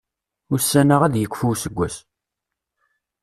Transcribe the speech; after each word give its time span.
Ussan-a 0.53 0.95
ad 1.03 1.15
yekfu 1.17 1.45
useggas. 1.51 1.95